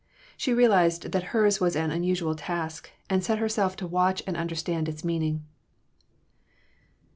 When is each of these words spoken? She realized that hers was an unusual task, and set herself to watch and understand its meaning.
She 0.35 0.51
realized 0.51 1.11
that 1.11 1.25
hers 1.29 1.59
was 1.59 1.75
an 1.75 1.91
unusual 1.91 2.33
task, 2.33 2.89
and 3.07 3.23
set 3.23 3.37
herself 3.37 3.75
to 3.75 3.85
watch 3.87 4.23
and 4.25 4.35
understand 4.35 4.89
its 4.89 5.03
meaning. 5.03 5.45